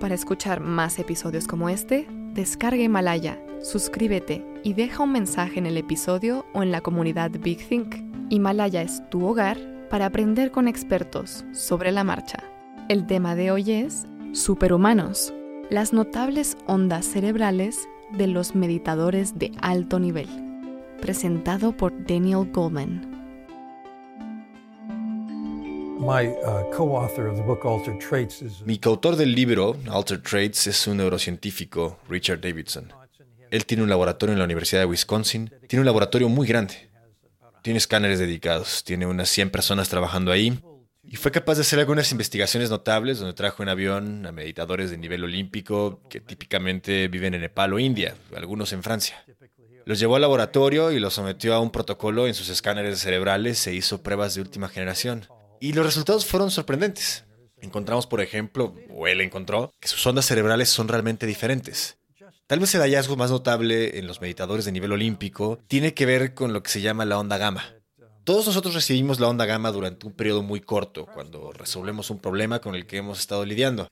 Para 0.00 0.14
escuchar 0.14 0.60
más 0.60 0.98
episodios 1.00 1.48
como 1.48 1.68
este, 1.68 2.06
descarga 2.32 2.82
Himalaya, 2.82 3.42
suscríbete 3.62 4.44
y 4.62 4.74
deja 4.74 5.02
un 5.02 5.10
mensaje 5.10 5.58
en 5.58 5.66
el 5.66 5.76
episodio 5.76 6.46
o 6.54 6.62
en 6.62 6.70
la 6.70 6.80
comunidad 6.80 7.32
Big 7.32 7.66
Think. 7.68 7.96
Himalaya 8.30 8.82
es 8.82 9.02
tu 9.10 9.26
hogar 9.26 9.58
para 9.90 10.06
aprender 10.06 10.52
con 10.52 10.68
expertos 10.68 11.44
sobre 11.52 11.90
la 11.90 12.04
marcha. 12.04 12.38
El 12.88 13.06
tema 13.06 13.34
de 13.34 13.50
hoy 13.50 13.72
es 13.72 14.06
Superhumanos, 14.32 15.34
las 15.68 15.92
notables 15.92 16.56
ondas 16.66 17.04
cerebrales 17.04 17.88
de 18.12 18.28
los 18.28 18.54
meditadores 18.54 19.36
de 19.36 19.50
alto 19.60 19.98
nivel. 19.98 20.28
Presentado 21.00 21.76
por 21.76 21.92
Daniel 22.06 22.48
Goldman. 22.52 23.07
Mi 28.64 28.78
coautor 28.78 29.16
del 29.16 29.34
libro, 29.34 29.76
Altered 29.90 30.22
Traits, 30.22 30.68
es 30.68 30.86
un 30.86 30.98
neurocientífico, 30.98 31.98
Richard 32.08 32.40
Davidson. 32.40 32.92
Él 33.50 33.66
tiene 33.66 33.82
un 33.82 33.88
laboratorio 33.88 34.32
en 34.32 34.38
la 34.38 34.44
Universidad 34.44 34.82
de 34.82 34.86
Wisconsin. 34.86 35.50
Tiene 35.66 35.80
un 35.80 35.86
laboratorio 35.86 36.28
muy 36.28 36.46
grande. 36.46 36.88
Tiene 37.62 37.78
escáneres 37.78 38.18
dedicados. 38.18 38.84
Tiene 38.84 39.06
unas 39.06 39.28
100 39.28 39.50
personas 39.50 39.88
trabajando 39.88 40.30
ahí. 40.30 40.58
Y 41.02 41.16
fue 41.16 41.32
capaz 41.32 41.56
de 41.56 41.62
hacer 41.62 41.78
algunas 41.78 42.12
investigaciones 42.12 42.70
notables 42.70 43.18
donde 43.18 43.34
trajo 43.34 43.62
en 43.62 43.68
avión 43.70 44.26
a 44.26 44.32
meditadores 44.32 44.90
de 44.90 44.98
nivel 44.98 45.24
olímpico 45.24 46.02
que 46.08 46.20
típicamente 46.20 47.08
viven 47.08 47.34
en 47.34 47.40
Nepal 47.40 47.72
o 47.72 47.78
India, 47.78 48.14
algunos 48.36 48.72
en 48.72 48.82
Francia. 48.82 49.24
Los 49.86 49.98
llevó 49.98 50.16
al 50.16 50.22
laboratorio 50.22 50.92
y 50.92 51.00
los 51.00 51.14
sometió 51.14 51.54
a 51.54 51.60
un 51.60 51.70
protocolo 51.70 52.26
en 52.26 52.34
sus 52.34 52.50
escáneres 52.50 52.98
cerebrales 52.98 53.66
e 53.66 53.74
hizo 53.74 54.02
pruebas 54.02 54.34
de 54.34 54.42
última 54.42 54.68
generación. 54.68 55.26
Y 55.60 55.72
los 55.72 55.84
resultados 55.84 56.26
fueron 56.26 56.50
sorprendentes. 56.50 57.24
Encontramos, 57.60 58.06
por 58.06 58.20
ejemplo, 58.20 58.74
o 58.90 59.06
él 59.06 59.20
encontró, 59.20 59.72
que 59.80 59.88
sus 59.88 60.06
ondas 60.06 60.26
cerebrales 60.26 60.68
son 60.68 60.88
realmente 60.88 61.26
diferentes. 61.26 61.98
Tal 62.46 62.60
vez 62.60 62.74
el 62.74 62.80
hallazgo 62.80 63.16
más 63.16 63.30
notable 63.30 63.98
en 63.98 64.06
los 64.06 64.20
meditadores 64.20 64.64
de 64.64 64.72
nivel 64.72 64.92
olímpico 64.92 65.58
tiene 65.68 65.92
que 65.92 66.06
ver 66.06 66.34
con 66.34 66.52
lo 66.52 66.62
que 66.62 66.70
se 66.70 66.80
llama 66.80 67.04
la 67.04 67.18
onda 67.18 67.36
gamma. 67.36 67.74
Todos 68.24 68.46
nosotros 68.46 68.74
recibimos 68.74 69.20
la 69.20 69.28
onda 69.28 69.46
gamma 69.46 69.72
durante 69.72 70.06
un 70.06 70.12
periodo 70.12 70.42
muy 70.42 70.60
corto, 70.60 71.06
cuando 71.06 71.52
resolvemos 71.52 72.10
un 72.10 72.20
problema 72.20 72.60
con 72.60 72.74
el 72.74 72.86
que 72.86 72.98
hemos 72.98 73.18
estado 73.20 73.44
lidiando. 73.44 73.88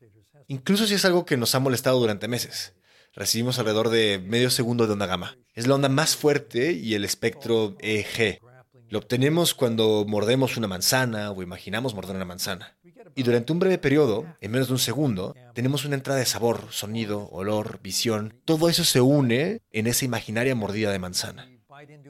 Incluso 0.47 0.87
si 0.87 0.94
es 0.94 1.05
algo 1.05 1.27
que 1.27 1.37
nos 1.37 1.55
ha 1.55 1.59
molestado 1.59 1.98
durante 1.98 2.28
meses. 2.28 2.75
Recibimos 3.14 3.59
alrededor 3.59 3.89
de 3.89 4.22
medio 4.25 4.50
segundo 4.50 4.87
de 4.87 4.92
onda 4.92 5.06
gamma. 5.06 5.37
Es 5.55 5.67
la 5.67 5.75
onda 5.75 5.89
más 5.89 6.17
fuerte 6.17 6.72
y 6.72 6.94
el 6.94 7.05
espectro 7.05 7.77
EG, 7.81 8.41
lo 8.89 8.98
obtenemos 8.98 9.55
cuando 9.55 10.05
mordemos 10.06 10.56
una 10.56 10.69
manzana 10.69 11.31
o 11.31 11.42
imaginamos 11.42 11.95
morder 11.95 12.17
una 12.17 12.25
manzana. 12.25 12.77
Y 13.15 13.23
durante 13.23 13.53
un 13.53 13.59
breve 13.59 13.78
periodo, 13.78 14.27
en 14.41 14.51
menos 14.51 14.69
de 14.69 14.75
un 14.75 14.78
segundo, 14.78 15.34
tenemos 15.55 15.84
una 15.84 15.97
entrada 15.97 16.20
de 16.20 16.27
sabor, 16.27 16.69
sonido, 16.70 17.28
olor, 17.31 17.81
visión. 17.83 18.34
Todo 18.45 18.69
eso 18.69 18.84
se 18.84 19.01
une 19.01 19.62
en 19.73 19.87
esa 19.87 20.05
imaginaria 20.05 20.55
mordida 20.55 20.93
de 20.93 20.98
manzana. 20.98 21.51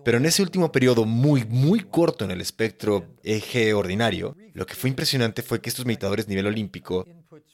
Pero 0.04 0.18
en 0.18 0.26
ese 0.26 0.42
último 0.42 0.70
periodo 0.70 1.04
muy, 1.04 1.44
muy 1.44 1.80
corto 1.80 2.24
en 2.24 2.30
el 2.30 2.40
espectro 2.40 3.16
EG 3.22 3.74
ordinario, 3.74 4.36
lo 4.52 4.66
que 4.66 4.74
fue 4.74 4.90
impresionante 4.90 5.42
fue 5.42 5.60
que 5.60 5.68
estos 5.68 5.86
meditadores 5.86 6.28
nivel 6.28 6.46
olímpico, 6.46 7.06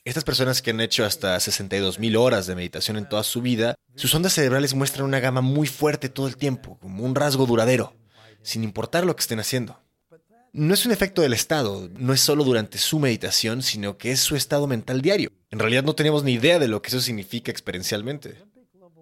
estas 0.05 0.25
personas 0.25 0.61
que 0.61 0.71
han 0.71 0.81
hecho 0.81 1.05
hasta 1.05 1.37
62.000 1.37 2.17
horas 2.17 2.47
de 2.47 2.55
meditación 2.55 2.97
en 2.99 3.09
toda 3.09 3.23
su 3.23 3.41
vida, 3.41 3.77
sus 3.95 4.15
ondas 4.15 4.35
cerebrales 4.35 4.75
muestran 4.75 5.07
una 5.07 5.21
gama 5.21 5.41
muy 5.41 5.67
fuerte 5.67 6.09
todo 6.09 6.27
el 6.27 6.37
tiempo, 6.37 6.79
como 6.81 7.05
un 7.05 7.15
rasgo 7.15 7.47
duradero 7.47 7.95
sin 8.43 8.65
importar 8.65 9.05
lo 9.05 9.15
que 9.17 9.21
estén 9.21 9.41
haciendo. 9.41 9.79
No 10.53 10.75
es 10.75 10.85
un 10.85 10.93
efecto 10.93 11.23
del 11.23 11.33
estado, 11.33 11.89
no 11.97 12.13
es 12.13 12.21
solo 12.21 12.45
durante 12.45 12.77
su 12.77 12.99
meditación, 12.99 13.63
sino 13.63 13.97
que 13.97 14.13
es 14.13 14.21
su 14.21 14.37
estado 14.37 14.67
mental 14.67 15.01
diario. 15.01 15.31
En 15.51 15.59
realidad 15.59 15.83
no 15.83 15.95
tenemos 15.95 16.25
ni 16.25 16.33
idea 16.35 16.59
de 16.59 16.69
lo 16.69 16.83
que 16.83 16.89
eso 16.89 17.01
significa 17.01 17.51
experiencialmente. 17.51 18.37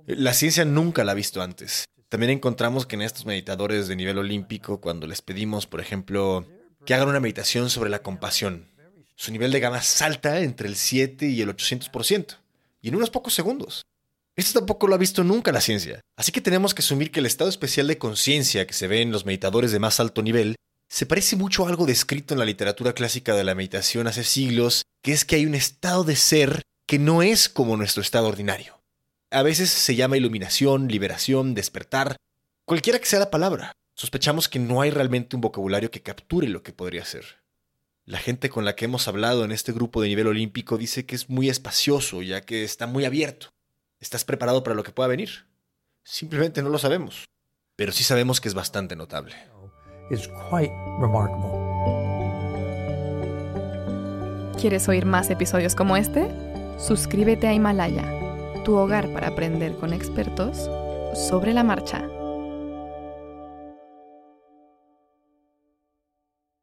La 0.06 0.32
ciencia 0.32 0.64
nunca 0.64 1.02
la 1.02 1.12
ha 1.12 1.16
visto 1.16 1.42
antes. 1.42 1.86
También 2.08 2.30
encontramos 2.30 2.86
que 2.86 2.96
en 2.96 3.02
estos 3.02 3.26
meditadores 3.26 3.88
de 3.88 3.96
nivel 3.96 4.18
olímpico, 4.18 4.80
cuando 4.80 5.06
les 5.06 5.22
pedimos, 5.22 5.66
por 5.66 5.80
ejemplo, 5.80 6.46
que 6.84 6.94
hagan 6.94 7.08
una 7.08 7.20
meditación 7.20 7.70
sobre 7.70 7.90
la 7.90 8.02
compasión, 8.02 8.68
su 9.16 9.32
nivel 9.32 9.52
de 9.52 9.60
gama 9.60 9.82
salta 9.82 10.40
entre 10.40 10.68
el 10.68 10.76
7 10.76 11.26
y 11.26 11.42
el 11.42 11.48
800%, 11.48 12.36
y 12.80 12.88
en 12.88 12.96
unos 12.96 13.10
pocos 13.10 13.34
segundos. 13.34 13.84
Esto 14.40 14.60
tampoco 14.60 14.86
lo 14.86 14.94
ha 14.94 14.98
visto 14.98 15.22
nunca 15.22 15.52
la 15.52 15.60
ciencia. 15.60 16.00
Así 16.16 16.32
que 16.32 16.40
tenemos 16.40 16.72
que 16.72 16.80
asumir 16.80 17.10
que 17.10 17.20
el 17.20 17.26
estado 17.26 17.50
especial 17.50 17.86
de 17.88 17.98
conciencia 17.98 18.66
que 18.66 18.72
se 18.72 18.88
ve 18.88 19.02
en 19.02 19.12
los 19.12 19.26
meditadores 19.26 19.70
de 19.70 19.78
más 19.78 20.00
alto 20.00 20.22
nivel 20.22 20.56
se 20.88 21.04
parece 21.04 21.36
mucho 21.36 21.66
a 21.66 21.68
algo 21.68 21.84
descrito 21.84 22.32
en 22.32 22.38
la 22.38 22.46
literatura 22.46 22.94
clásica 22.94 23.34
de 23.34 23.44
la 23.44 23.54
meditación 23.54 24.06
hace 24.06 24.24
siglos, 24.24 24.84
que 25.02 25.12
es 25.12 25.26
que 25.26 25.36
hay 25.36 25.44
un 25.44 25.54
estado 25.54 26.04
de 26.04 26.16
ser 26.16 26.62
que 26.86 26.98
no 26.98 27.22
es 27.22 27.50
como 27.50 27.76
nuestro 27.76 28.00
estado 28.00 28.28
ordinario. 28.28 28.80
A 29.30 29.42
veces 29.42 29.68
se 29.68 29.94
llama 29.94 30.16
iluminación, 30.16 30.88
liberación, 30.88 31.52
despertar, 31.54 32.16
cualquiera 32.64 32.98
que 32.98 33.06
sea 33.06 33.18
la 33.18 33.30
palabra. 33.30 33.72
Sospechamos 33.94 34.48
que 34.48 34.58
no 34.58 34.80
hay 34.80 34.90
realmente 34.90 35.36
un 35.36 35.42
vocabulario 35.42 35.90
que 35.90 36.00
capture 36.00 36.48
lo 36.48 36.62
que 36.62 36.72
podría 36.72 37.04
ser. 37.04 37.42
La 38.06 38.18
gente 38.18 38.48
con 38.48 38.64
la 38.64 38.74
que 38.74 38.86
hemos 38.86 39.06
hablado 39.06 39.44
en 39.44 39.52
este 39.52 39.72
grupo 39.72 40.00
de 40.00 40.08
nivel 40.08 40.28
olímpico 40.28 40.78
dice 40.78 41.04
que 41.04 41.14
es 41.14 41.28
muy 41.28 41.50
espacioso, 41.50 42.22
ya 42.22 42.40
que 42.40 42.64
está 42.64 42.86
muy 42.86 43.04
abierto. 43.04 43.50
¿Estás 44.00 44.24
preparado 44.24 44.62
para 44.62 44.74
lo 44.74 44.82
que 44.82 44.92
pueda 44.92 45.08
venir? 45.08 45.28
Simplemente 46.02 46.62
no 46.62 46.70
lo 46.70 46.78
sabemos, 46.78 47.26
pero 47.76 47.92
sí 47.92 48.02
sabemos 48.02 48.40
que 48.40 48.48
es 48.48 48.54
bastante 48.54 48.96
notable. 48.96 49.34
¿Quieres 54.58 54.88
oír 54.88 55.04
más 55.04 55.28
episodios 55.28 55.74
como 55.74 55.98
este? 55.98 56.28
Suscríbete 56.78 57.46
a 57.46 57.52
Himalaya, 57.52 58.62
tu 58.64 58.74
hogar 58.74 59.12
para 59.12 59.28
aprender 59.28 59.76
con 59.76 59.92
expertos 59.92 60.70
sobre 61.28 61.52
la 61.52 61.62
marcha. 61.62 62.08